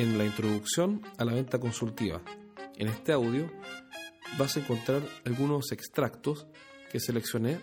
[0.00, 2.22] en la introducción a la venta consultiva.
[2.78, 3.52] En este audio
[4.38, 6.46] vas a encontrar algunos extractos
[6.90, 7.60] que seleccioné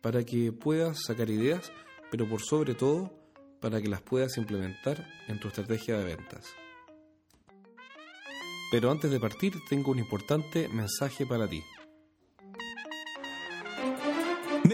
[0.00, 1.70] para que puedas sacar ideas,
[2.10, 3.12] pero por sobre todo
[3.60, 6.46] para que las puedas implementar en tu estrategia de ventas.
[8.70, 11.62] Pero antes de partir tengo un importante mensaje para ti.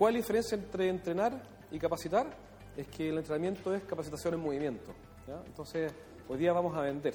[0.00, 2.26] ¿Cuál es la diferencia entre entrenar y capacitar?
[2.74, 4.94] Es que el entrenamiento es capacitación en movimiento.
[5.28, 5.42] ¿ya?
[5.44, 5.92] Entonces,
[6.26, 7.14] hoy día vamos a vender.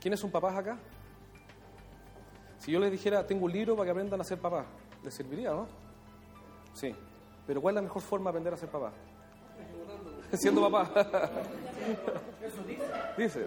[0.00, 0.78] ¿Quiénes son papás acá?
[2.58, 4.64] Si yo les dijera, tengo un libro para que aprendan a ser papás,
[5.04, 5.66] ¿les serviría, no?
[6.72, 6.94] Sí.
[7.46, 8.92] Pero ¿cuál es la mejor forma de aprender a ser papá?
[10.32, 10.88] Siendo papá.
[13.18, 13.44] dice.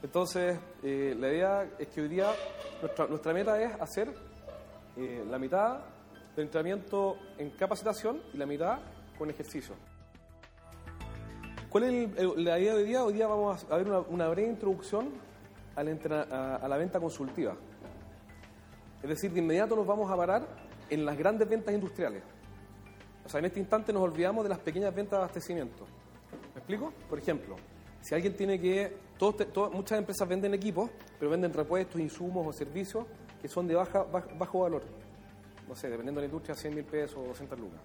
[0.00, 2.32] Entonces, eh, la idea es que hoy día
[2.80, 4.14] nuestra, nuestra meta es hacer
[4.96, 5.95] eh, la mitad
[6.36, 8.78] de entrenamiento en capacitación y la mitad
[9.18, 9.74] con ejercicio.
[11.70, 13.04] ¿Cuál es el- el- la idea de hoy día?
[13.04, 15.10] Hoy día vamos a ver una, breve introducción
[15.74, 17.54] a, la venta consultiva.
[19.02, 20.46] Es decir, de inmediato nos vamos a parar
[20.88, 22.22] en las grandes ventas industriales.
[23.24, 25.84] O sea, en este instante nos olvidamos de las pequeñas ventas de abastecimiento.
[26.54, 26.92] ¿Me explico?
[27.08, 27.56] Por ejemplo,
[28.00, 28.96] si alguien tiene que...
[29.72, 33.04] muchas empresas venden equipos, pero venden repuestos, insumos o servicios
[33.42, 34.82] que son de baja, baj- bajo valor.
[35.68, 37.80] No sé, dependiendo de la industria, 100 mil pesos o 200 lucas.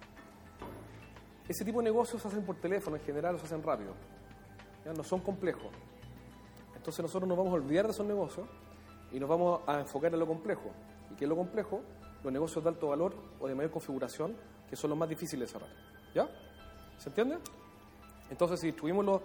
[1.48, 3.92] Ese tipo de negocios se hacen por teléfono, en general, se hacen rápido.
[4.84, 4.92] ¿ya?
[4.92, 5.70] No son complejos.
[6.76, 8.46] Entonces nosotros nos vamos a olvidar de esos negocios
[9.12, 10.70] y nos vamos a enfocar en lo complejo.
[11.10, 11.80] ¿Y qué es lo complejo?
[12.22, 14.36] Los negocios de alto valor o de mayor configuración,
[14.70, 15.74] que son los más difíciles de cerrar.
[16.14, 16.28] ¿Ya?
[16.98, 17.38] ¿Se entiende?
[18.30, 19.20] Entonces, si distribuimos los,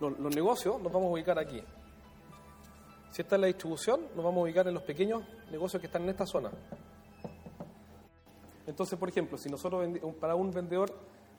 [0.00, 1.62] los- los negocios, nos vamos a ubicar aquí.
[3.10, 6.02] Si esta es la distribución, nos vamos a ubicar en los pequeños negocios que están
[6.02, 6.50] en esta zona.
[8.66, 9.88] Entonces, por ejemplo, si nosotros
[10.20, 10.90] para un vendedor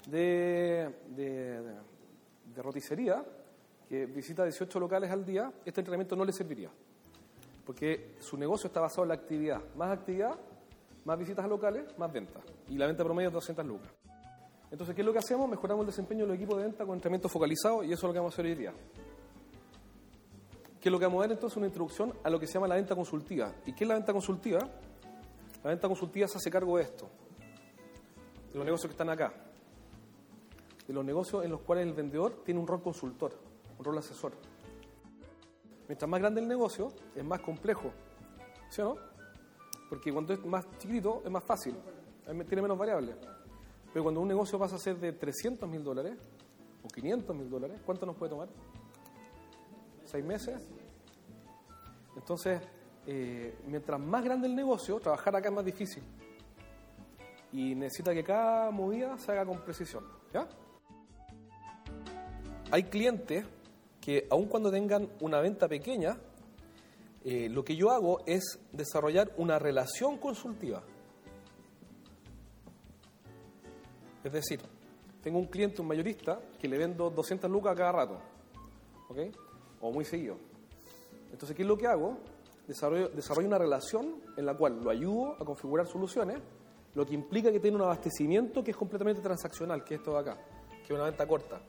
[0.09, 1.75] de, de, de-
[2.53, 3.23] de roticería
[3.87, 6.69] que visita 18 locales al día, este entrenamiento no le serviría.
[7.65, 9.61] Porque su negocio está basado en la actividad.
[9.75, 10.37] Más actividad,
[11.05, 12.43] más visitas a locales, más ventas.
[12.69, 13.89] Y la venta promedio es 200 lucas.
[14.69, 15.47] Entonces, ¿qué es lo que hacemos?
[15.49, 18.13] Mejoramos el desempeño de los equipos de venta con entrenamiento focalizado y eso es lo
[18.13, 18.73] que vamos a hacer hoy día.
[20.81, 21.55] ¿Qué es lo que vamos a ver entonces?
[21.57, 23.53] Una introducción a lo que se llama la venta consultiva.
[23.65, 24.59] ¿Y qué es la venta consultiva?
[25.63, 27.07] La venta consultiva se hace cargo de esto,
[28.51, 29.33] de los negocios que están acá,
[30.85, 33.33] de los negocios en los cuales el vendedor tiene un rol consultor,
[33.79, 34.33] un rol asesor.
[35.87, 37.91] Mientras más grande el negocio, es más complejo,
[38.69, 38.97] ¿sí o no?
[39.89, 41.75] Porque cuando es más chiquito es más fácil,
[42.25, 43.15] tiene menos variables.
[43.93, 46.17] Pero cuando un negocio pasa a ser de 300 mil dólares
[46.83, 48.49] o 500 mil dólares, ¿cuánto nos puede tomar?
[50.03, 50.61] ¿Seis meses?
[52.15, 52.59] Entonces,
[53.05, 56.03] eh, mientras más grande el negocio, trabajar acá es más difícil.
[57.51, 60.03] Y necesita que cada movida se haga con precisión.
[62.71, 63.45] Hay clientes
[64.01, 66.17] que, aun cuando tengan una venta pequeña,
[67.23, 70.81] eh, lo que yo hago es desarrollar una relación consultiva.
[74.23, 74.59] Es decir,
[75.21, 78.19] tengo un cliente, un mayorista, que le vendo 200 lucas cada rato.
[79.09, 79.19] ¿Ok?
[79.81, 80.37] O muy seguido.
[81.31, 82.17] Entonces, ¿qué es lo que hago?
[82.67, 86.37] Desarrollo, desarrollo una relación en la cual lo ayudo a configurar soluciones,
[86.95, 90.19] lo que implica que tiene un abastecimiento que es completamente transaccional, que es esto de
[90.19, 90.37] acá,
[90.79, 91.59] que es una venta corta.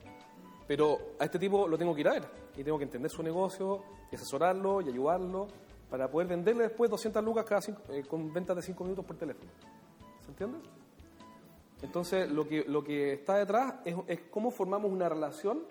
[0.67, 2.23] Pero a este tipo lo tengo que ir a ver
[2.57, 5.47] y tengo que entender su negocio y asesorarlo y ayudarlo
[5.89, 9.15] para poder venderle después 200 lucas cada cinco- eh, con ventas de 5 minutos por
[9.17, 9.51] teléfono.
[10.21, 10.57] ¿Se entiende?
[11.81, 15.63] Entonces, lo que, lo que está detrás es, es cómo formamos una relación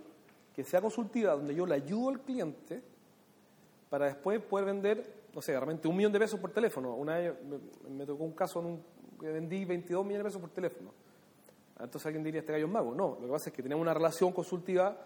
[0.54, 2.82] que sea consultiva, donde yo le ayudo al cliente
[3.94, 6.96] para después poder vender, no sé, realmente un millón de pesos por teléfono.
[6.96, 7.32] Una vez
[7.88, 8.84] me, tocó un caso en un,
[9.20, 10.90] que vendí 22 millones de pesos por teléfono.
[11.78, 12.92] Entonces alguien diría, este gallo es mago.
[12.92, 14.98] No, lo que pasa es que tenemos una relación consultiva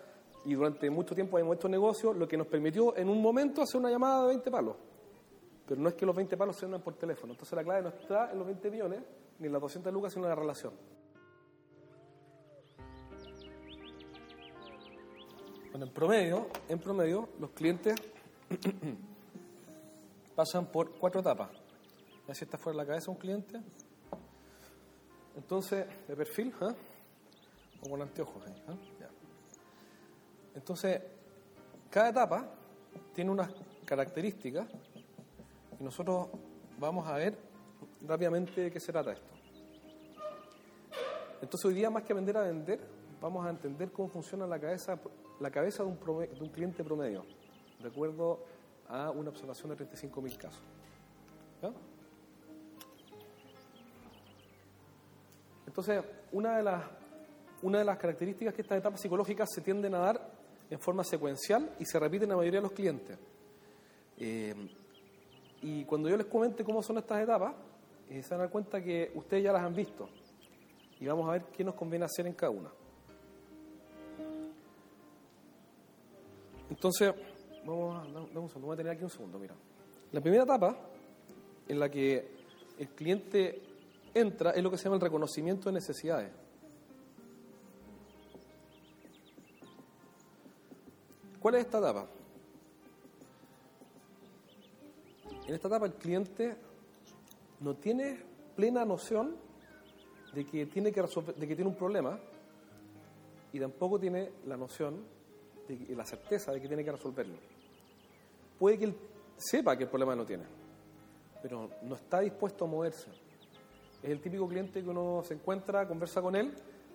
[0.46, 3.78] y durante mucho tiempo hemos hecho negocios, lo que nos permitió en un momento hacer
[3.78, 4.76] una llamada de 20 palos.
[5.66, 7.34] Pero no es que los 20 palos se vendan por teléfono.
[7.34, 9.02] Entonces la clave no está en los 20 millones
[9.38, 10.72] ni en las 200 lucas, sino en la relación.
[15.72, 17.94] Bueno, en promedio, en promedio, los clientes
[20.34, 21.50] pasan por cuatro etapas.
[22.26, 23.60] Ya si está fuera de la cabeza un cliente,
[25.38, 26.74] entonces, de perfil, ¿eh?
[27.82, 28.44] o con anteojos.
[28.44, 28.52] ¿eh?
[28.98, 29.08] Ya.
[30.54, 31.00] Entonces,
[31.88, 32.50] cada etapa
[33.14, 33.52] tiene unas
[33.84, 34.66] características
[35.78, 36.28] y nosotros
[36.76, 37.38] vamos a ver
[38.02, 39.30] rápidamente de qué se trata esto.
[41.40, 42.80] Entonces, hoy día, más que vender a vender,
[43.20, 44.98] vamos a entender cómo funciona la cabeza,
[45.38, 47.24] la cabeza de, un de un cliente promedio,
[47.80, 48.44] de acuerdo
[48.88, 50.62] a una observación de 35.000 casos.
[55.66, 56.02] Entonces,
[56.32, 60.32] una de, las, características que estas etapas psicológicas se tienden a dar
[60.70, 63.18] en forma secuencial y se repiten en la mayoría de los clientes.
[64.16, 64.54] Eh,
[65.62, 67.54] y cuando yo les comente cómo son estas etapas,
[68.08, 70.08] eh, se van a dar cuenta que ustedes ya las han visto.
[70.98, 72.70] Y vamos a ver qué nos conviene hacer en cada una.
[76.70, 77.14] Entonces,
[78.12, 79.54] dame un segundo, voy a tener aquí un segundo, mira.
[80.12, 80.76] La primera etapa
[81.68, 82.28] en la que
[82.78, 83.60] el cliente
[84.14, 86.30] entra es lo que se llama el reconocimiento de necesidades.
[91.40, 92.06] ¿Cuál es esta etapa?
[95.46, 96.56] En esta etapa el cliente
[97.60, 98.22] no tiene
[98.56, 99.36] plena noción
[100.34, 102.18] de que tiene que resolver, de que tiene un problema
[103.52, 105.04] y tampoco tiene la noción
[105.68, 107.36] y la certeza de que tiene que resolverlo.
[108.58, 108.96] Puede que él
[109.36, 110.44] sepa que el problema lo tiene,
[111.42, 113.10] pero no está dispuesto a moverse.
[114.02, 116.54] Es el típico cliente que uno se encuentra, conversa con él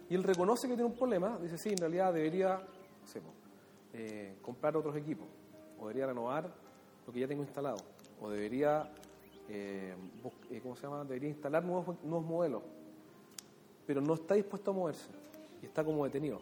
[0.09, 2.61] y él reconoce que tiene un problema, dice, sí, en realidad debería
[3.93, 5.27] eh, comprar otros equipos,
[5.79, 6.53] o debería renovar
[7.05, 7.77] lo que ya tengo instalado,
[8.21, 8.91] o debería,
[9.49, 9.95] eh,
[10.51, 11.03] eh, ¿cómo se llama?
[11.03, 12.63] Debería instalar nuevos, nuevos modelos,
[13.85, 15.09] pero no está dispuesto a moverse
[15.61, 16.39] y está como detenido.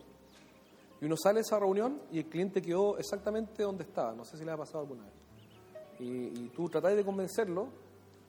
[1.01, 4.37] Y uno sale de esa reunión y el cliente quedó exactamente donde estaba, no sé
[4.37, 5.13] si le ha pasado alguna vez.
[5.99, 7.69] Y, tú tratás de convencerlo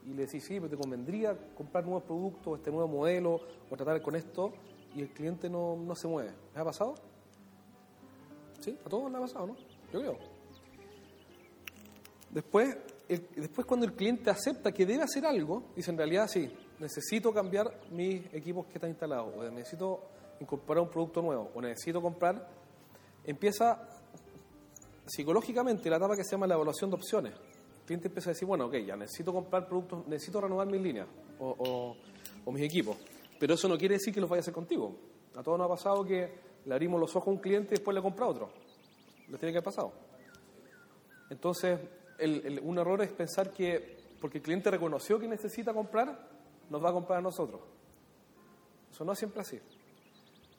[0.05, 3.41] y le decís, sí, pero te convendría comprar nuevos productos, este nuevo modelo,
[3.71, 4.53] o tratar con esto,
[4.95, 6.33] y el cliente no, no se mueve.
[6.53, 6.95] ¿Les ha pasado?
[8.61, 8.77] ¿Sí?
[8.85, 9.57] A todos les ha pasado, ¿no?
[9.93, 10.19] Yo creo.
[12.31, 12.77] Después,
[13.09, 17.71] después cuando el cliente acepta que debe hacer algo, dice, en realidad sí, necesito cambiar
[17.91, 20.01] mis equipos que están instalados, o necesito
[20.41, 22.62] incorporar un producto nuevo, o necesito comprar,
[23.25, 23.89] empieza
[25.07, 27.35] psicológicamente la etapa que se llama la evaluación de opciones
[27.83, 31.09] el cliente empieza a decir, bueno, ok, ya necesito comprar productos, necesito renovar mis líneas
[31.41, 31.97] o,
[32.47, 32.97] mis equipos,
[33.41, 34.97] pero eso no quiere decir que los vaya a hacer contigo.
[35.35, 36.33] A todos nos ha pasado que
[36.65, 38.51] le abrimos los ojos a un cliente y después le compra otro.
[39.29, 39.93] Les tiene que haber pasado.
[41.29, 41.81] Entonces,
[42.63, 46.29] un error es pensar que porque el cliente reconoció que necesita comprar,
[46.71, 47.63] nos va a comprar a nosotros.
[48.93, 49.59] Eso no es siempre así.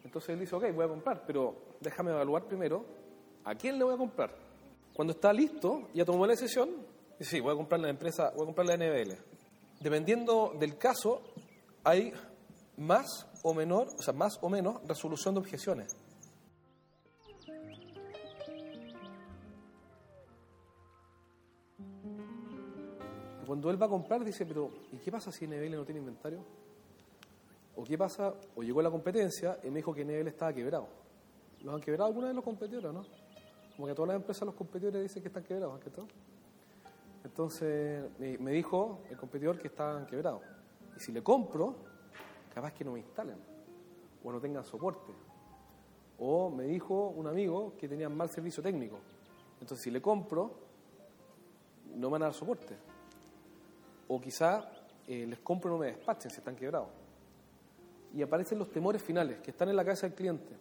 [0.03, 2.85] Entonces él dice, ok, voy a comprar, pero déjame evaluar primero
[3.43, 4.31] a quién le voy a comprar.
[4.93, 6.69] Cuando está listo, ya tomó la decisión,
[7.19, 9.13] Sí, voy a comprar la empresa, voy a comprar la NBL.
[9.79, 11.21] Dependiendo del caso,
[11.83, 12.11] hay
[12.77, 15.95] más o menor, o sea, más o menos resolución de objeciones.
[23.45, 26.43] Cuando él va a comprar, dice, pero ¿y qué pasa si NBL no tiene inventario?
[27.75, 28.33] ¿O qué pasa?
[28.55, 30.87] O llegó la competencia y me dijo que NBL estaba quebrado.
[31.61, 33.03] ¿Los han quebrado alguna de los competidores, no?
[33.75, 35.89] Como que todas las empresas, los competidores dicen que están quebrados, ¿qué?
[37.23, 40.41] Entonces me dijo el competidor que estaban quebrados.
[40.95, 41.75] Y si le compro,
[42.53, 43.37] capaz que no me instalen
[44.23, 45.11] o no tengan soporte.
[46.19, 48.99] O me dijo un amigo que tenían mal servicio técnico.
[49.59, 50.51] Entonces si le compro,
[51.95, 52.75] no me van a dar soporte.
[54.07, 54.69] O quizá
[55.07, 57.02] eh, les compro y no me despachen si están quebrados.
[58.13, 60.55] Y aparecen los temores finales que están en la cabeza del cliente.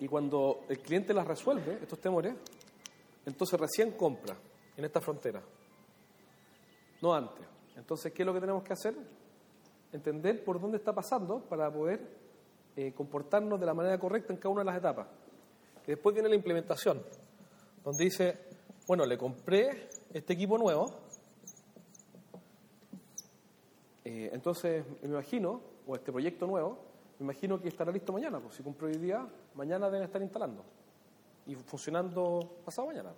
[0.00, 2.34] Y cuando el cliente las resuelve, estos temores,
[3.26, 4.34] entonces recién compra
[4.76, 5.42] en esta frontera,
[7.02, 7.46] no antes.
[7.76, 8.94] Entonces, ¿qué es lo que tenemos que hacer?
[9.92, 12.00] Entender por dónde está pasando para poder
[12.76, 15.06] eh, comportarnos de la manera correcta en cada una de las etapas.
[15.86, 17.02] Después viene la implementación,
[17.82, 18.38] donde dice,
[18.86, 21.00] bueno, le compré este equipo nuevo,
[24.10, 26.78] eh, entonces me imagino, o este proyecto nuevo,
[27.18, 30.64] me imagino que estará listo mañana, pues si compro hoy día, mañana deben estar instalando
[31.46, 33.12] y funcionando pasado mañana.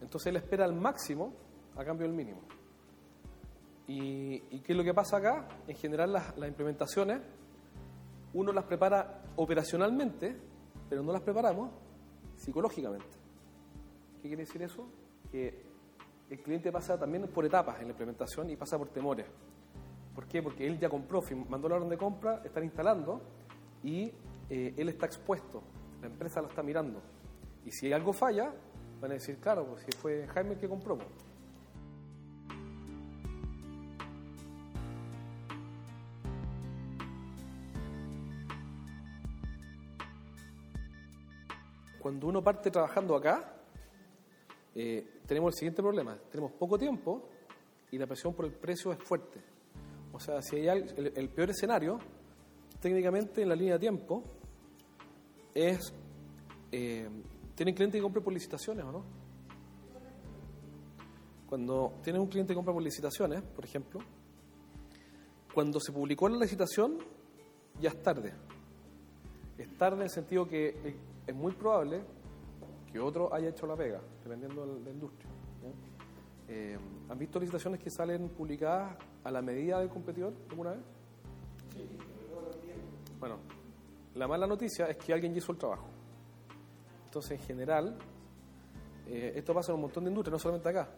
[0.00, 1.32] Entonces él espera al máximo
[1.76, 2.40] a cambio del mínimo.
[3.88, 5.48] ¿Y, y qué es lo que pasa acá?
[5.68, 7.20] En general las, las implementaciones
[8.34, 10.36] uno las prepara operacionalmente,
[10.88, 11.70] pero no las preparamos
[12.34, 13.06] psicológicamente.
[14.20, 14.86] ¿Qué quiere decir eso?
[15.30, 15.65] Que
[16.28, 19.26] el cliente pasa también por etapas en la implementación y pasa por temores.
[20.14, 20.42] ¿Por qué?
[20.42, 23.20] Porque él ya compró, mandó la orden de compra, están instalando
[23.84, 24.12] y
[24.48, 25.62] eh, él está expuesto,
[26.00, 27.00] la empresa lo está mirando.
[27.64, 28.52] Y si algo falla,
[29.00, 30.96] van a decir, claro, pues si fue Jaime el que compró.
[30.96, 31.08] pues".
[42.00, 43.55] Cuando uno parte trabajando acá,
[44.76, 46.16] eh, tenemos el siguiente problema.
[46.30, 47.28] Tenemos poco tiempo
[47.90, 49.40] y la presión por el precio es fuerte.
[50.12, 51.98] O sea, si hay al- el, peor escenario,
[52.80, 54.22] técnicamente en la línea de tiempo,
[55.54, 55.92] es...
[56.72, 57.08] eh,
[57.54, 59.04] ¿Tienen cliente que compra por licitaciones o no?
[61.48, 64.00] Cuando tienes un cliente que compra por licitaciones, por ejemplo,
[65.54, 66.98] cuando se publicó la licitación,
[67.80, 68.34] ya es tarde.
[69.56, 72.02] Es tarde en el sentido que eh, es muy probable
[72.90, 75.30] que otro haya hecho la pega, dependiendo de la industria.
[76.48, 76.78] Eh,
[77.08, 80.80] ¿Han visto licitaciones que salen publicadas a la medida del competidor alguna vez?
[83.18, 83.38] Bueno,
[84.14, 85.88] la mala noticia es que alguien ya hizo el trabajo.
[87.06, 87.98] Entonces, en general,
[89.08, 90.88] eh, esto pasa en un montón de industrias, no solamente acá,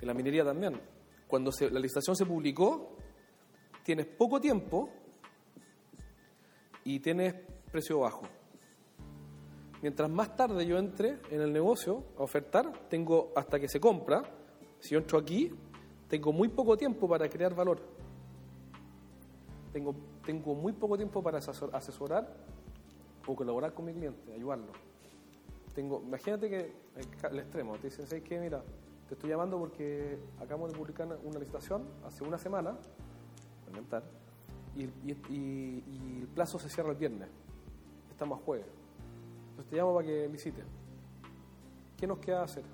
[0.00, 0.80] en la minería también.
[1.26, 2.96] Cuando se- la licitación se publicó,
[3.82, 4.90] tienes poco tiempo
[6.84, 7.34] y tienes
[7.72, 8.22] precio bajo.
[9.82, 14.22] Mientras más tarde yo entre en el negocio a ofertar, tengo hasta que se compra.
[14.78, 15.50] Si yo entro aquí,
[16.08, 17.80] tengo muy poco tiempo para crear valor.
[19.72, 19.94] Tengo,
[20.24, 22.28] tengo muy poco tiempo para asesor- asesorar
[23.26, 24.72] o colaborar con mi cliente, ayudarlo.
[25.74, 28.38] Tengo, imagínate que el, ca- el extremo, te dicen, ¿sabes qué?
[28.40, 28.62] Mira,
[29.08, 32.76] te estoy llamando porque acabamos de publicar una licitación hace una semana,
[34.76, 37.28] y- y el plazo se cierra el viernes.
[38.10, 38.66] Estamos a jueves.
[39.50, 40.62] Entonces te llamo para que licite.
[41.96, 42.64] ¿Qué nos queda hacer?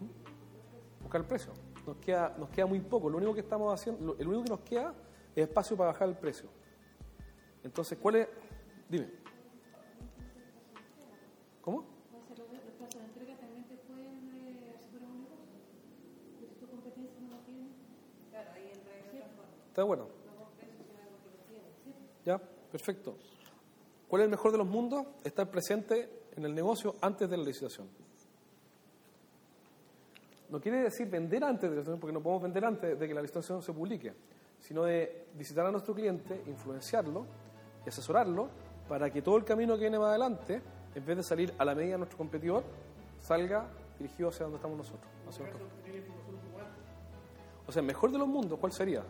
[0.00, 1.02] ¿Mm?
[1.02, 1.52] Buscar el precio.
[1.86, 3.08] Nos queda, nos queda muy poco.
[3.08, 4.94] Lo único que estamos haciendo, lo, el único que nos queda
[5.34, 6.48] es espacio para bajar el precio.
[7.64, 8.28] Entonces, ¿cuál es?
[8.88, 9.08] Dime.
[11.62, 11.78] ¿Cómo?
[11.78, 14.28] Los plazos de entrega también te pueden
[14.76, 15.56] asegurar un negocio.
[16.38, 17.68] Si tu competencia no lo tiene,
[18.30, 19.52] claro, ahí entra en otra forma.
[19.68, 20.08] ¿Está de acuerdo?
[20.26, 22.00] No con precios, sino algo que lo tiene, ¿cierto?
[22.24, 22.38] Ya,
[22.70, 23.16] perfecto.
[24.12, 25.06] ¿Cuál es el mejor de los mundos?
[25.24, 27.88] Estar presente en el negocio antes de la licitación.
[30.50, 33.14] No quiere decir vender antes de la licitación, porque no podemos vender antes de que
[33.14, 34.12] la licitación se publique,
[34.60, 37.24] sino de visitar a nuestro cliente, influenciarlo
[37.86, 38.50] y asesorarlo
[38.86, 40.60] para que todo el camino que viene más adelante,
[40.94, 42.64] en vez de salir a la medida de nuestro competidor,
[43.18, 43.66] salga
[43.98, 45.10] dirigido hacia donde estamos nosotros.
[45.26, 45.46] hacia.
[47.66, 49.02] O sea, mejor de los mundos, ¿cuál sería?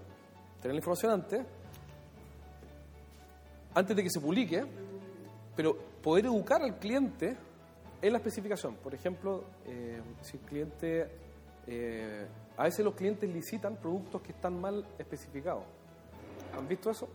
[0.61, 1.45] Tener la información antes,
[3.75, 4.65] antes de que se publique,
[5.55, 7.37] pero poder educar al cliente
[8.01, 8.77] en la especificación.
[8.77, 11.11] Por ejemplo, eh, si el cliente,
[11.67, 15.65] eh, a veces los clientes licitan productos que están mal especificados.
[16.57, 17.09] ¿Han visto eso?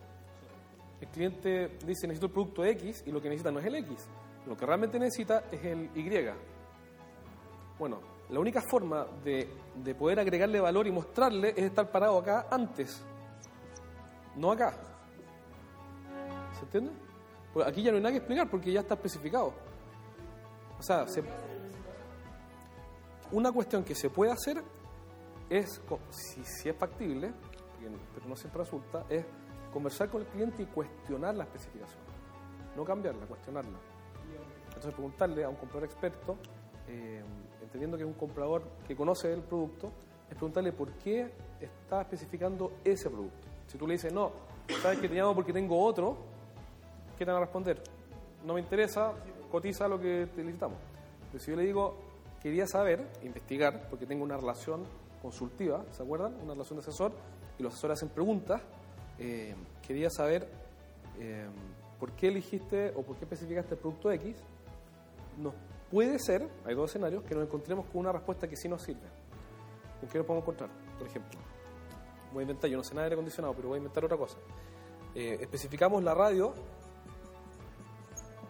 [0.99, 4.07] El cliente dice necesito el producto X y lo que necesita no es el X.
[4.47, 6.09] Lo que realmente necesita es el Y.
[7.77, 12.47] Bueno, la única forma de, de poder agregarle valor y mostrarle es estar parado acá
[12.49, 13.03] antes,
[14.35, 14.73] no acá.
[16.53, 17.06] ¿Se entiende?
[17.53, 19.53] Pues aquí ya no hay nada que explicar porque ya está especificado.
[20.79, 21.23] O sea, se-
[23.31, 24.63] una cuestión que se puede hacer
[25.49, 27.31] es, si, es factible,
[28.13, 29.25] pero no siempre resulta, es
[29.73, 31.99] conversar con el cliente y cuestionar la especificación.
[32.75, 33.77] No cambiarla, cuestionarla.
[34.67, 36.37] Entonces preguntarle a un comprador experto,
[36.87, 37.23] eh,
[37.61, 39.91] entendiendo que es un comprador que conoce el producto,
[40.29, 43.47] es preguntarle por qué está especificando ese producto.
[43.67, 44.31] Si tú le dices, no,
[44.81, 46.17] sabes que te llamo porque tengo otro,
[47.17, 47.81] ¿qué te van a responder?
[48.45, 49.13] No me interesa,
[49.51, 50.77] cotiza lo que te licitamos.
[51.31, 51.97] Pero si yo le digo,
[52.41, 54.85] quería saber, investigar, porque tengo una relación
[55.21, 56.35] consultiva, ¿se acuerdan?
[56.43, 57.11] Una relación de asesor,
[57.57, 58.61] y los asesores hacen preguntas,
[59.19, 59.55] eh,
[59.85, 60.47] quería saber
[61.19, 61.47] eh,
[61.99, 64.37] por qué elegiste o por qué especificaste el producto X,
[65.37, 65.53] nos
[65.91, 69.07] puede ser, hay dos escenarios, que nos encontremos con una respuesta que sí nos sirve.
[69.99, 70.69] ¿Con qué nos podemos encontrar?
[70.99, 71.39] Por ejemplo,
[72.31, 74.17] voy a inventar, yo no sé nada de aire acondicionado, pero voy a inventar otra
[74.17, 74.37] cosa.
[75.15, 76.53] Eh, especificamos la radio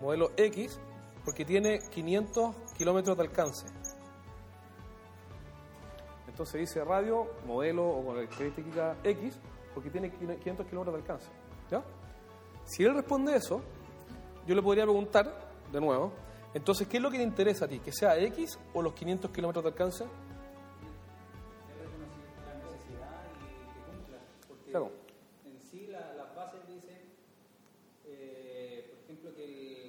[0.01, 0.79] modelo X
[1.25, 3.65] porque tiene 500 kilómetros de alcance.
[6.27, 9.39] Entonces dice radio, modelo o con característica X
[9.73, 11.29] porque tiene 500 kilómetros de alcance.
[11.71, 11.83] ¿Ya?
[12.65, 13.61] Si él responde eso,
[14.45, 15.33] yo le podría preguntar,
[15.71, 16.11] de nuevo,
[16.53, 17.79] entonces, ¿qué es lo que te interesa a ti?
[17.79, 20.05] ¿Que sea X o los 500 kilómetros de alcance?
[24.47, 24.91] porque Claro.
[25.45, 26.97] en sí la- las bases dicen,
[28.05, 29.86] eh, por ejemplo, que el,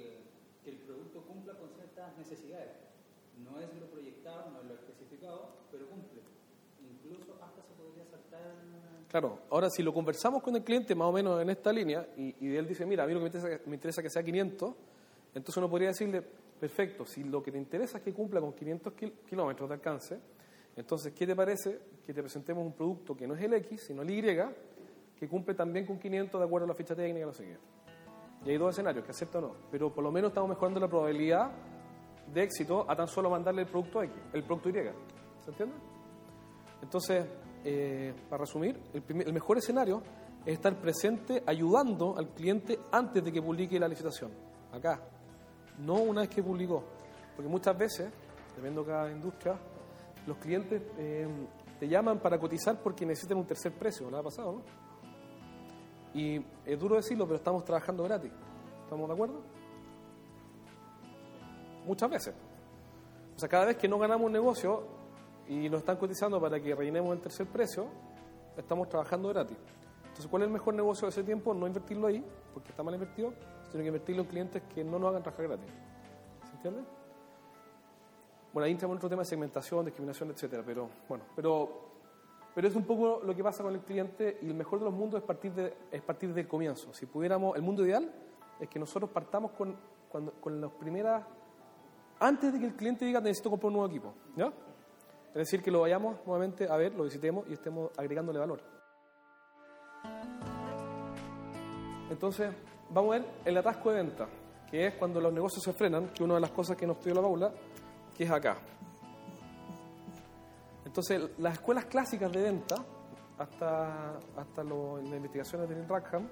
[0.69, 2.71] el producto cumpla con ciertas necesidades.
[3.45, 6.21] No es lo proyectado, no es lo especificado, pero cumple.
[6.83, 8.55] Incluso hasta se podría saltar...
[9.09, 12.55] Claro, ahora si lo conversamos con el cliente más o menos en esta línea y,
[12.55, 14.75] él dice, mira, a mí lo que me interesa, me interesa que sea 500,
[15.35, 18.93] entonces uno podría decirle, perfecto, si lo que te interesa es que cumpla con 500
[18.93, 20.21] kil- kilómetros de alcance,
[20.77, 24.03] entonces, ¿qué te parece que te presentemos un producto que no es el X, sino
[24.03, 24.23] el Y,
[25.19, 27.78] que cumple también con 500 de acuerdo a la ficha técnica, no sé qué?
[28.45, 30.89] Y hay dos escenarios, que acepta o no, pero por lo menos estamos mejorando la
[30.89, 31.51] probabilidad
[32.33, 34.73] de éxito a tan solo mandarle el producto X, el producto Y.
[35.45, 35.75] ¿Se entiende?
[36.83, 37.27] Entonces,
[37.65, 40.03] eh, para resumir, el, mejor escenario
[40.45, 44.31] es estar presente ayudando al cliente antes de que publique la licitación.
[44.73, 45.01] Acá,
[45.79, 46.85] no una vez que publicó.
[47.35, 48.11] Porque muchas veces,
[48.49, 49.59] dependiendo de cada industria,
[50.27, 51.27] los clientes eh,
[51.79, 54.11] te llaman para cotizar porque necesitan un tercer precio.
[54.11, 54.88] ¿lo ha pasado, no?
[56.19, 58.33] Y es duro decirlo, pero estamos trabajando gratis.
[58.83, 59.41] ¿Estamos de acuerdo?
[61.87, 62.35] Muchas veces.
[63.37, 64.83] O sea, cada vez que no ganamos un negocio
[65.47, 67.87] y nos están cotizando para que rellenemos el tercer precio,
[68.57, 69.57] estamos trabajando gratis.
[70.03, 71.55] Entonces, ¿cuál es el mejor negocio de ese tiempo?
[71.55, 73.33] No invertirlo ahí, porque está mal invertido,
[73.71, 75.71] sino que invertirlo en clientes que no nos hagan trabajar gratis.
[76.47, 76.81] ¿Se entiende?
[78.53, 81.88] Bueno, ahí entramos en otro tema de segmentación, discriminación, etcétera, pero bueno, pero,
[82.59, 84.93] pero es un poco lo que pasa con el cliente y el mejor de los
[84.93, 86.93] mundos es partir, de, es partir del comienzo.
[86.93, 88.13] Si pudiéramos, el mundo ideal
[88.59, 89.77] es que nosotros partamos con,
[90.09, 91.25] cuando, con las primeras,
[92.19, 94.47] antes de que el cliente diga necesito comprar un nuevo equipo, ¿ya?
[95.29, 98.61] Es decir, que lo vayamos nuevamente a ver, lo visitemos y estemos agregándole valor.
[102.11, 102.53] Entonces,
[102.91, 104.27] vamos a ver el atasco de venta,
[104.69, 107.15] que es cuando los negocios se frenan, que una de las cosas que nos pidió
[107.15, 107.53] la Paula,
[108.17, 108.57] que es acá.
[110.99, 112.75] Entonces, las escuelas clásicas de venta,
[113.39, 116.27] hasta, hasta lo- las investigaciones de Neil Rackham,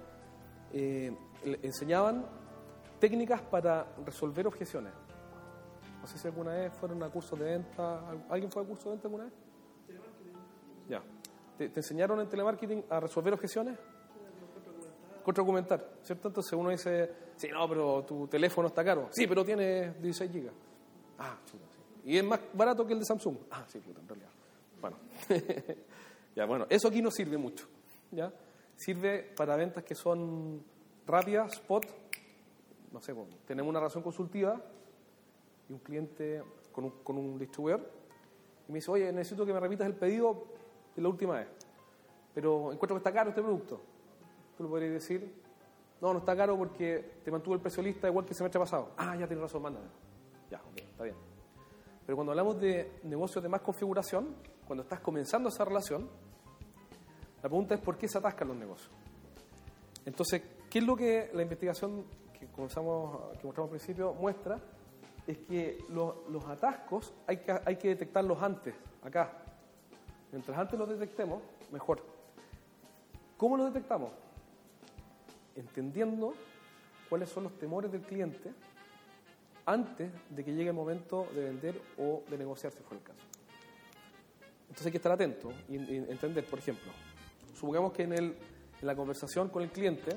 [0.72, 1.16] eh,
[1.62, 2.26] enseñaban
[2.98, 4.92] técnicas para resolver objeciones.
[6.00, 8.00] No sé si alguna vez fueron a cursos de venta.
[8.28, 9.32] ¿Alguien fue a curso de venta alguna vez?
[10.88, 11.00] Ya.
[11.56, 13.78] ¿Te, te enseñaron en telemarketing a resolver objeciones?
[15.22, 16.26] Contraargumentar, ¿cierto?
[16.26, 19.10] Entonces uno dice, sí, no, pero tu teléfono está caro.
[19.12, 20.54] Sí, pero tiene 16 gigas.
[21.20, 22.10] Ah, chuta, sí.
[22.10, 23.36] Y es más barato que el de Samsung.
[23.52, 24.30] Ah, sí, puta, en realidad.
[24.80, 24.96] Bueno.
[26.36, 27.66] ya, bueno, eso aquí no sirve mucho.
[28.10, 28.32] ¿ya?
[28.74, 30.62] Sirve para ventas que son
[31.06, 31.86] rápidas, spot.
[32.92, 34.60] No sé, pues, tenemos una relación consultiva
[35.68, 37.96] y un cliente con un, con un distribuidor
[38.68, 40.44] y me dice, oye, necesito que me repitas el pedido
[40.94, 41.48] de la última vez,
[42.34, 43.80] pero encuentro que está caro este producto.
[44.56, 45.34] Tú le podrías decir,
[46.00, 48.92] no, no está caro porque te mantuvo el precio lista igual que el semestre pasado.
[48.96, 49.86] Ah, ya tienes razón, mándame.
[50.50, 51.16] Ya, ok, está bien.
[52.04, 54.34] Pero cuando hablamos de negocios de más configuración,
[54.66, 56.08] cuando estás comenzando esa relación,
[57.42, 58.90] la pregunta es por qué se atascan los negocios.
[60.04, 62.04] Entonces, ¿qué es lo que la investigación
[62.38, 64.60] que, comenzamos, que mostramos al principio muestra?
[65.26, 69.32] Es que los, atascos hay que, hay que detectarlos antes, acá.
[70.32, 72.02] Mientras antes los detectemos, mejor.
[73.36, 74.10] ¿Cómo los detectamos?
[75.54, 76.34] Entendiendo
[77.08, 78.52] cuáles son los temores del cliente
[79.64, 83.35] antes de que llegue el momento de vender o de negociar, si fuera el caso.
[84.76, 86.92] Entonces hay que estar atento y, entender, por ejemplo,
[87.58, 88.24] supongamos que en, el,
[88.78, 90.14] en la conversación con el cliente,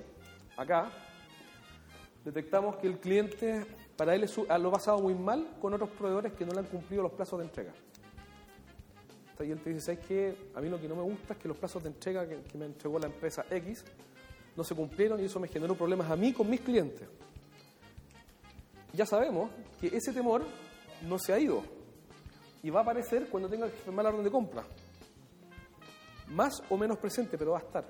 [0.58, 0.91] acá,
[2.26, 5.89] detectamos que el cliente, para él es su- lo ha pasado muy mal con otros
[5.91, 7.72] proveedores que no le han cumplido los plazos de entrega.
[9.39, 10.36] Y él te dice, ¿sabes qué?
[10.54, 12.65] A mí lo que no me gusta es que los plazos de entrega que me
[12.65, 13.86] entregó la empresa X
[14.58, 17.08] no se cumplieron y eso me generó problemas a mí con mis clientes.
[18.91, 20.43] Ya sabemos que ese temor
[21.08, 21.63] no se ha ido
[22.63, 24.63] y va a aparecer cuando tenga que firmar la orden de compra.
[26.28, 27.86] Más o menos presente, pero va a estar.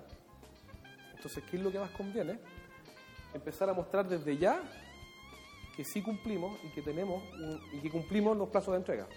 [1.15, 2.39] Entonces, ¿qué es lo que más conviene?
[3.33, 4.61] Empezar a mostrar desde ya
[5.75, 9.07] que sí cumplimos y que tenemos un- y que cumplimos los plazos de entrega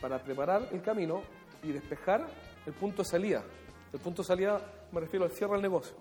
[0.00, 1.22] para preparar el camino
[1.62, 2.26] y despejar
[2.66, 3.44] el punto de salida.
[3.92, 4.60] El punto de salida
[4.92, 5.96] me refiero al cierre del negocio.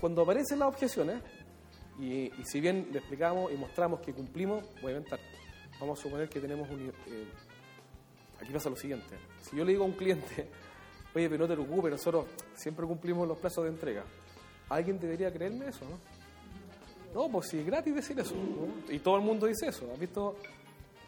[0.00, 1.22] Cuando aparecen las objeciones,
[1.98, 5.20] y, y si bien le explicamos y mostramos que cumplimos, voy a inventar.
[5.80, 6.88] Vamos a suponer que tenemos un...
[7.06, 7.26] eh,
[8.40, 9.16] aquí pasa lo siguiente.
[9.42, 10.48] Si yo le digo a un cliente,
[11.14, 14.04] oye, pero no te preocupes, nosotros siempre cumplimos los plazos de entrega.
[14.68, 15.98] ¿Alguien debería creerme eso, no?
[17.14, 18.34] No, pues si es gratis decir eso.
[18.88, 19.88] Y todo el mundo dice eso.
[19.92, 20.36] ¿Has visto,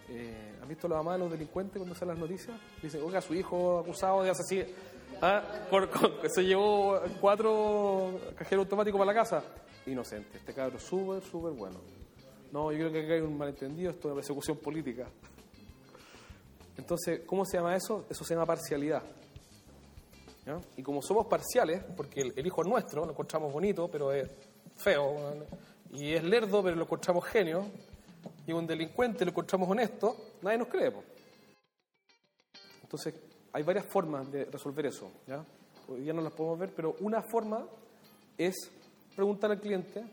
[0.09, 2.57] eh, ¿has visto la mamá de los delincuentes cuando salen las noticias?
[2.83, 4.66] Dicen, oiga, su hijo acusado de asesinar...
[5.22, 9.42] Ah, por- con- se llevó cuatro cajeros automáticos para la casa.
[9.87, 10.38] Inocente.
[10.38, 11.81] Este cabro súper, súper bueno.
[12.52, 13.90] No, yo creo que hay un malentendido.
[13.90, 15.09] Esto es una persecución política.
[16.76, 18.06] Entonces, ¿cómo se llama eso?
[18.09, 19.02] Eso se llama parcialidad.
[20.76, 24.30] Y como somos parciales, porque el, hijo es nuestro, lo encontramos bonito, pero es
[24.76, 25.35] feo,
[25.90, 27.66] y es lerdo, pero lo encontramos genio,
[28.46, 30.92] y un delincuente lo encontramos honesto, nadie nos cree.
[32.80, 33.14] Entonces,
[33.52, 35.11] hay varias formas de resolver eso.
[35.26, 35.44] ¿ya?
[35.88, 37.66] Hoy no las podemos ver, pero una forma
[38.38, 38.70] es
[39.16, 40.04] preguntar al cliente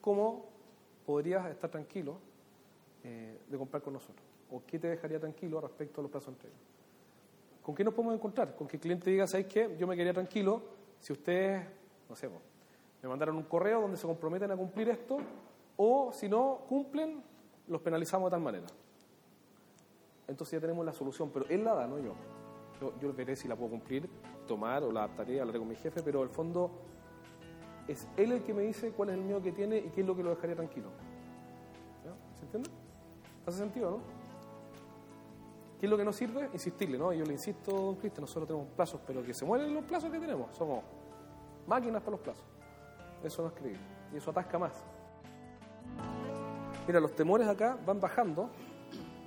[0.00, 0.53] cómo
[1.04, 2.18] podrías estar tranquilo
[3.02, 6.32] eh, de comprar con nosotros, o qué te dejaría tranquilo respecto a los plazos de
[6.32, 6.56] entrega.
[7.62, 8.54] ¿Con qué nos podemos encontrar?
[8.54, 9.74] Con que el cliente diga, ¿sabes qué?
[9.78, 10.62] Yo me quedaría tranquilo
[11.00, 11.66] si ustedes,
[12.08, 12.28] no sé,
[13.02, 15.18] me mandaron un correo donde se comprometen a cumplir esto,
[15.76, 17.22] o si no cumplen,
[17.68, 18.66] los penalizamos de tal manera.
[20.26, 22.14] Entonces ya tenemos la solución, pero él la da, no yo.
[22.80, 24.08] Yo, yo veré si la puedo cumplir,
[24.46, 26.70] tomar o la adaptaré, hablaré con mi jefe, pero al fondo
[27.88, 30.06] es él el que me dice cuál es el miedo que tiene y qué es
[30.06, 30.88] lo que lo dejaría tranquilo.
[32.34, 32.70] ¿Se entiende?
[33.46, 33.98] ¿Hace sentido, no?
[35.78, 36.48] ¿Qué es lo que nos sirve?
[36.52, 37.12] Insistirle, ¿no?
[37.12, 40.18] Yo le insisto, don Cristian, nosotros tenemos plazos, pero que se mueren los plazos que
[40.18, 40.54] tenemos.
[40.56, 40.82] Somos
[41.66, 42.44] máquinas para los plazos.
[43.22, 43.82] Eso no es creíble.
[44.12, 44.82] Y eso atasca más.
[46.86, 48.50] Mira, los temores acá van bajando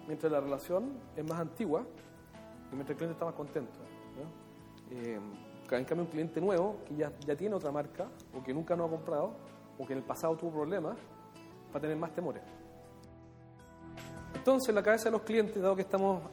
[0.08, 1.84] mientras la relación es más antigua
[2.72, 3.80] y mientras el cliente está más contento.
[4.90, 5.20] Eh,
[5.72, 8.88] en cambio, un cliente nuevo que ya, ya tiene otra marca o que nunca nos
[8.88, 9.34] ha comprado
[9.78, 10.98] o que en el pasado tuvo problemas,
[11.74, 12.44] va a tener más temores.
[14.34, 16.24] Entonces, la cabeza de los clientes, dado que estamos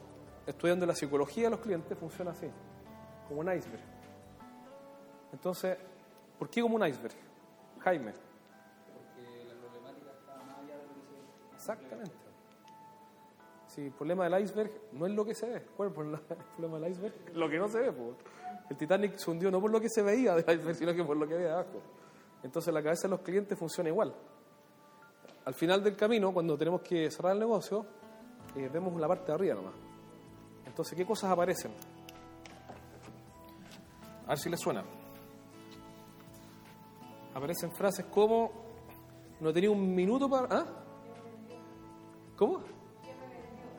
[0.45, 2.47] estudiando la psicología de los clientes, funciona así,
[3.27, 3.83] como un iceberg.
[5.33, 5.77] Entonces,
[6.39, 7.15] ¿por qué como un iceberg?
[7.79, 8.13] Jaime.
[8.13, 12.24] Porque la problemática está más allá de lo que se Exactamente.
[13.75, 15.61] Si el problema del iceberg no es lo que se ve.
[15.75, 17.13] ¿Cuál el problema- el problema del iceberg?
[17.35, 17.93] Lo que no se ve.
[18.69, 21.17] El Titanic se hundió no por lo que se veía del iceberg, sino que por
[21.17, 21.81] lo que había abajo.
[22.41, 24.15] Entonces la cabeza de los clientes funciona igual.
[25.43, 27.85] Al final del camino, cuando tenemos que cerrar el negocio,
[28.55, 29.73] eh, vemos la parte de arriba nomás.
[30.65, 31.71] Entonces, ¿qué cosas aparecen?
[34.25, 34.83] A ver si les suena.
[37.33, 38.51] Aparecen frases como
[39.41, 40.47] no tenía un minuto para...
[40.49, 40.65] ¿Ah?
[42.37, 42.61] ¿Cómo?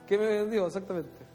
[0.06, 0.66] ¿Qué me vendió?
[0.66, 1.26] Exactamente.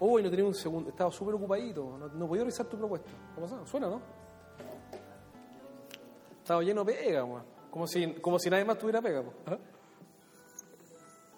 [0.00, 0.90] Uy, no tenía un segundo.
[0.90, 1.98] Estaba súper ocupadito.
[1.98, 3.10] No, no podía revisar tu propuesta.
[3.34, 3.66] ¿Qué pasa?
[3.66, 4.00] Suena, ¿no?
[6.38, 7.42] Estaba lleno de pega, weón.
[7.70, 9.22] Como si, como si nadie más tuviera pega.
[9.46, 9.58] ¿Ah?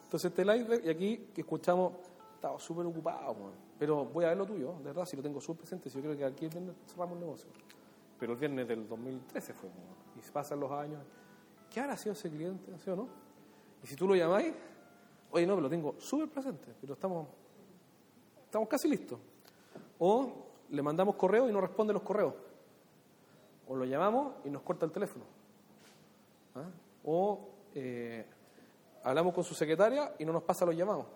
[0.04, 1.94] Entonces este live, y aquí que escuchamos,
[2.34, 3.52] estaba súper ocupado, weón.
[3.78, 6.02] pero voy a ver lo tuyo, de verdad, si lo tengo súper presente, si yo
[6.02, 7.48] creo que aquí el viernes cerramos el negocio.
[8.18, 10.18] Pero el viernes del 2013 fue, weón.
[10.18, 11.00] y se pasan los años.
[11.72, 12.76] ¿Qué habrá sido ese cliente?
[12.78, 13.08] ¿Sí o no?
[13.82, 14.52] Y si tú lo llamáis,
[15.32, 17.28] oye, no, pero lo tengo súper presente, pero estamos,
[18.44, 19.18] estamos casi listos.
[19.98, 22.34] O le mandamos correo y no responde los correos.
[23.68, 25.24] O lo llamamos y nos corta el teléfono.
[26.54, 26.68] ¿Ah?
[27.04, 28.26] O eh,
[29.04, 31.06] hablamos con su secretaria y no nos pasa los llamados.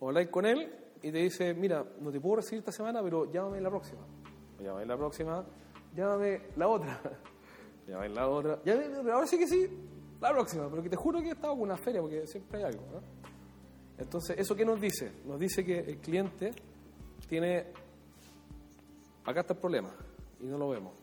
[0.00, 0.72] O habláis con él
[1.02, 4.00] y te dice, mira, no te puedo recibir esta semana, pero llámame la próxima.
[4.58, 5.44] O llámame la próxima,
[5.94, 7.00] llámame la otra.
[7.86, 8.62] llámame la otra.
[8.64, 9.68] Llámame, pero ahora sí que sí,
[10.20, 10.68] la próxima.
[10.68, 12.84] Pero que te juro que he estado con una feria porque siempre hay algo.
[12.92, 13.00] ¿no?
[13.98, 15.12] Entonces, ¿eso qué nos dice?
[15.26, 16.52] Nos dice que el cliente
[17.28, 17.66] tiene...
[19.24, 19.90] Acá está el problema
[20.40, 20.94] y no lo vemos.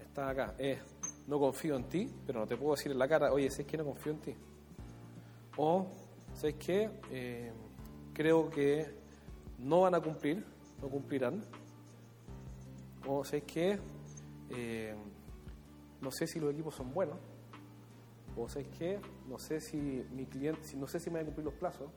[0.00, 0.54] Está acá.
[0.58, 0.78] Es,
[1.26, 3.76] no confío en ti, pero no te puedo decir en la cara, oye, ¿sabes que
[3.76, 4.34] no confío en ti?
[5.56, 5.86] O,
[6.34, 6.90] ¿sabes qué?
[7.10, 7.52] Eh,
[8.14, 8.86] creo que
[9.58, 10.44] no van a cumplir,
[10.80, 11.42] no cumplirán.
[13.06, 13.78] O, ¿sabes qué?
[14.50, 14.94] Eh,
[16.00, 17.16] no sé si los equipos son buenos.
[18.36, 19.00] O, ¿sabes qué?
[19.28, 21.90] No sé si mi cliente, no sé si me van a cumplir los plazos.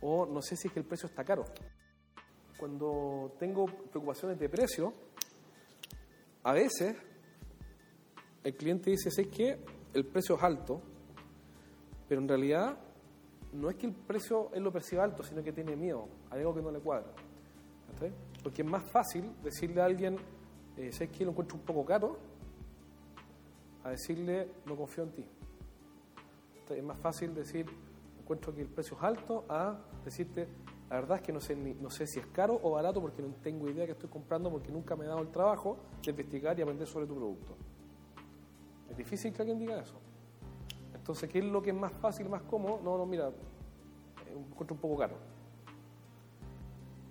[0.00, 1.44] O, no sé si es que el precio está caro.
[2.56, 4.92] Cuando tengo preocupaciones de precio,
[6.42, 6.96] a veces
[8.44, 9.58] el cliente dice, ¿sabes qué?
[9.92, 10.80] El precio es alto,
[12.08, 12.78] pero en realidad
[13.52, 16.54] no es que el precio él lo perciba alto, sino que tiene miedo, hay algo
[16.54, 17.12] que no le cuadra.
[18.42, 20.16] Porque es más fácil decirle a alguien,
[20.76, 21.24] eh, ¿sabes qué?
[21.24, 22.18] Lo encuentro un poco caro,
[23.84, 25.26] a decirle, no confío en ti.
[26.74, 27.66] Es más fácil decir,
[28.20, 30.48] encuentro que el precio es alto, a decirte,
[30.88, 33.28] la verdad es que no sé, no sé si es caro o barato porque no
[33.42, 36.62] tengo idea que estoy comprando porque nunca me he dado el trabajo de investigar y
[36.62, 37.56] aprender sobre tu producto.
[38.90, 40.00] Es difícil que alguien diga eso.
[40.92, 42.80] Entonces, ¿qué es lo que es más fácil, más cómodo?
[42.82, 43.30] No, no, mira,
[44.28, 45.16] encuentro un poco caro.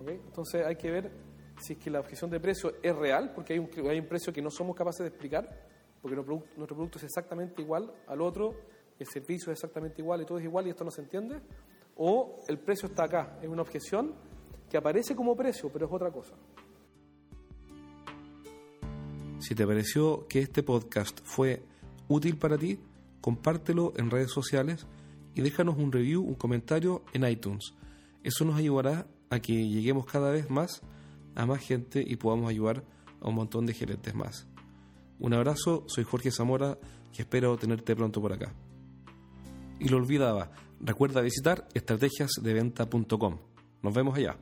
[0.00, 0.08] ¿Ok?
[0.08, 1.10] Entonces hay que ver
[1.58, 4.32] si es que la objeción de precio es real, porque hay un, hay un precio
[4.32, 5.44] que no somos capaces de explicar,
[6.00, 8.54] porque nuestro producto, nuestro producto es exactamente igual al otro,
[9.04, 11.40] el servicio es exactamente igual y todo es igual y esto no se entiende,
[11.96, 14.14] o el precio está acá, es una objeción
[14.68, 16.34] que aparece como precio, pero es otra cosa.
[19.40, 21.62] Si te pareció que este podcast fue
[22.08, 22.78] útil para ti,
[23.20, 24.86] compártelo en redes sociales
[25.34, 27.74] y déjanos un review, un comentario en iTunes.
[28.22, 30.82] Eso nos ayudará a que lleguemos cada vez más
[31.34, 32.84] a más gente y podamos ayudar
[33.20, 34.46] a un montón de gerentes más.
[35.18, 36.78] Un abrazo, soy Jorge Zamora
[37.16, 38.52] y espero tenerte pronto por acá.
[39.80, 43.38] Y lo olvidaba, recuerda visitar estrategiasdeventa.com.
[43.82, 44.36] Nos vemos allá.